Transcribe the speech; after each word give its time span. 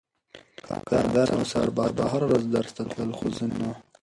قادر 0.89 1.27
او 1.35 1.41
سردار 1.51 1.89
به 1.97 2.03
هره 2.11 2.25
ورځ 2.29 2.45
درس 2.55 2.71
ته 2.75 2.81
تلل 2.93 3.11
خو 3.17 3.25
زه 3.37 3.45
نه. 3.61 3.71